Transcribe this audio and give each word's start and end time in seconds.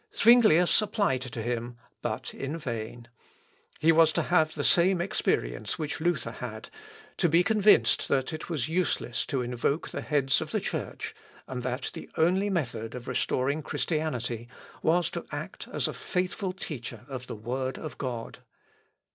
Zuinglius 0.15 0.81
applied 0.81 1.21
to 1.21 1.43
him, 1.43 1.77
but 2.01 2.33
in 2.33 2.57
vain. 2.57 3.07
He 3.79 3.91
was 3.91 4.11
to 4.13 4.23
have 4.23 4.55
the 4.55 4.63
same 4.63 4.99
experience 4.99 5.77
which 5.77 6.01
Luther 6.01 6.31
had; 6.31 6.71
to 7.17 7.29
be 7.29 7.43
convinced 7.43 8.07
that 8.07 8.33
it 8.33 8.49
was 8.49 8.67
useless 8.67 9.27
to 9.27 9.43
invoke 9.43 9.89
the 9.89 10.01
heads 10.01 10.41
of 10.41 10.49
the 10.49 10.59
Church, 10.59 11.13
and 11.45 11.61
that 11.61 11.91
the 11.93 12.09
only 12.17 12.49
method 12.49 12.95
of 12.95 13.07
restoring 13.07 13.61
Christianity 13.61 14.49
was 14.81 15.11
to 15.11 15.27
act 15.31 15.67
as 15.71 15.87
a 15.87 15.93
faithful 15.93 16.51
teacher 16.51 17.01
of 17.07 17.27
the 17.27 17.35
Word 17.35 17.77
of 17.77 17.99
God. 17.99 18.39